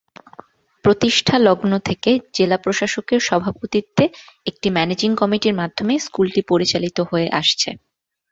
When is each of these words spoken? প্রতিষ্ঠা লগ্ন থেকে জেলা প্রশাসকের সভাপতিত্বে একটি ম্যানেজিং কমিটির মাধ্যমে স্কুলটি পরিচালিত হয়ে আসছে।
প্রতিষ্ঠা 0.85 1.35
লগ্ন 1.47 1.71
থেকে 1.87 2.11
জেলা 2.33 2.57
প্রশাসকের 2.57 3.19
সভাপতিত্বে 3.21 4.05
একটি 4.45 4.67
ম্যানেজিং 4.69 5.09
কমিটির 5.15 5.55
মাধ্যমে 5.55 5.93
স্কুলটি 6.05 6.41
পরিচালিত 6.51 6.97
হয়ে 7.09 7.27
আসছে। 7.39 7.69